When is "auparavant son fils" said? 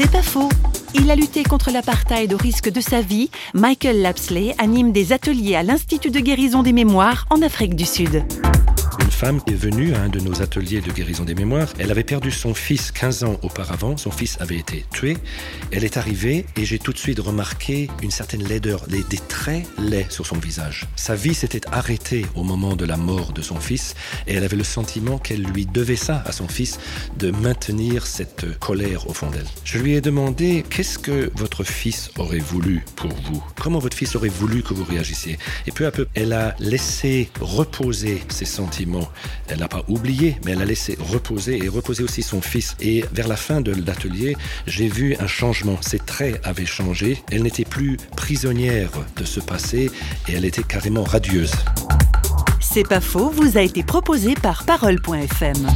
13.42-14.40